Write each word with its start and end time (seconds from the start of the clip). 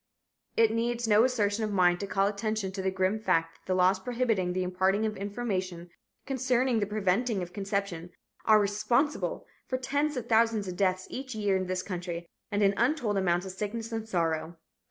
It 0.57 0.71
needs 0.71 1.07
no 1.07 1.23
assertion 1.23 1.63
of 1.63 1.71
mine 1.71 1.99
to 1.99 2.07
call 2.07 2.25
attention 2.25 2.71
to 2.71 2.81
the 2.81 2.89
grim 2.89 3.19
fact 3.19 3.53
that 3.59 3.65
the 3.67 3.75
laws 3.75 3.99
prohibiting 3.99 4.51
the 4.53 4.63
imparting 4.63 5.05
of 5.05 5.15
information 5.15 5.91
concerning 6.25 6.79
the 6.79 6.87
preventing 6.87 7.43
of 7.43 7.53
conception 7.53 8.09
are 8.43 8.59
responsible 8.59 9.45
for 9.67 9.77
tens 9.77 10.17
of 10.17 10.27
thousands 10.27 10.67
of 10.67 10.75
deaths 10.75 11.05
each 11.11 11.35
year 11.35 11.55
in 11.55 11.67
this 11.67 11.83
country 11.83 12.25
and 12.51 12.63
an 12.63 12.73
untold 12.77 13.15
amount 13.15 13.45
of 13.45 13.51
sickness 13.51 13.91
and 13.91 14.09
sorrow. 14.09 14.57